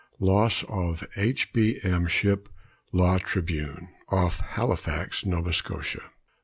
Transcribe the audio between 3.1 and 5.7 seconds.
TRIBUNE, OFF HALIFAX, NOVA